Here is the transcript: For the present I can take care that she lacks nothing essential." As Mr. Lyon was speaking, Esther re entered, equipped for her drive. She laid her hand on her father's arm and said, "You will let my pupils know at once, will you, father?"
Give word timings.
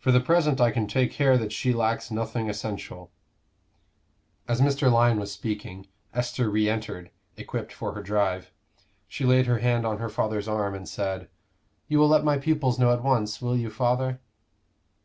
For 0.00 0.10
the 0.10 0.18
present 0.18 0.60
I 0.60 0.72
can 0.72 0.88
take 0.88 1.12
care 1.12 1.38
that 1.38 1.52
she 1.52 1.72
lacks 1.72 2.10
nothing 2.10 2.50
essential." 2.50 3.12
As 4.48 4.60
Mr. 4.60 4.90
Lyon 4.90 5.20
was 5.20 5.30
speaking, 5.30 5.86
Esther 6.12 6.50
re 6.50 6.68
entered, 6.68 7.12
equipped 7.36 7.72
for 7.72 7.92
her 7.94 8.02
drive. 8.02 8.50
She 9.06 9.24
laid 9.24 9.46
her 9.46 9.60
hand 9.60 9.86
on 9.86 9.98
her 9.98 10.08
father's 10.08 10.48
arm 10.48 10.74
and 10.74 10.88
said, 10.88 11.28
"You 11.86 12.00
will 12.00 12.08
let 12.08 12.24
my 12.24 12.36
pupils 12.36 12.80
know 12.80 12.92
at 12.92 13.04
once, 13.04 13.40
will 13.40 13.56
you, 13.56 13.70
father?" 13.70 14.18